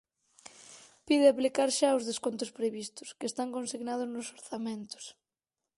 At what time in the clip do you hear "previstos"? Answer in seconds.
2.59-3.09